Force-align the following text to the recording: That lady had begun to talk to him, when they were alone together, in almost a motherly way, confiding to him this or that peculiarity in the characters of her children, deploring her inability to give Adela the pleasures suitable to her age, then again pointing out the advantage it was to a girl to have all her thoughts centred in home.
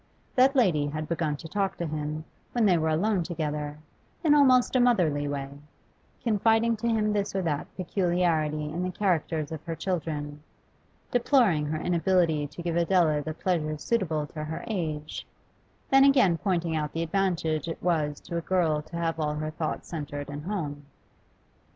That 0.33 0.55
lady 0.55 0.87
had 0.87 1.07
begun 1.07 1.35
to 1.37 1.47
talk 1.47 1.77
to 1.77 1.85
him, 1.85 2.25
when 2.53 2.65
they 2.65 2.75
were 2.75 2.89
alone 2.89 3.21
together, 3.21 3.77
in 4.23 4.33
almost 4.33 4.75
a 4.75 4.79
motherly 4.79 5.27
way, 5.27 5.51
confiding 6.23 6.75
to 6.77 6.87
him 6.87 7.13
this 7.13 7.35
or 7.35 7.43
that 7.43 7.67
peculiarity 7.77 8.63
in 8.71 8.81
the 8.81 8.89
characters 8.89 9.51
of 9.51 9.63
her 9.65 9.75
children, 9.75 10.41
deploring 11.11 11.67
her 11.67 11.77
inability 11.79 12.47
to 12.47 12.63
give 12.63 12.77
Adela 12.77 13.21
the 13.21 13.35
pleasures 13.35 13.83
suitable 13.83 14.25
to 14.25 14.43
her 14.43 14.63
age, 14.65 15.27
then 15.91 16.03
again 16.03 16.35
pointing 16.39 16.75
out 16.75 16.93
the 16.93 17.03
advantage 17.03 17.67
it 17.67 17.79
was 17.83 18.19
to 18.21 18.37
a 18.37 18.41
girl 18.41 18.81
to 18.81 18.97
have 18.97 19.19
all 19.19 19.35
her 19.35 19.51
thoughts 19.51 19.87
centred 19.87 20.31
in 20.31 20.41
home. 20.41 20.83